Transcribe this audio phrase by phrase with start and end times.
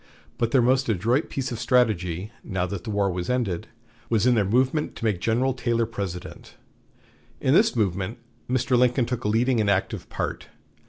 [0.39, 3.67] But their most adroit piece of strategy, now that the war was ended,
[4.09, 6.55] was in their movement to make General Taylor President.
[7.39, 8.17] In this movement
[8.49, 8.75] Mr.
[8.75, 10.47] Lincoln took a leading and active part.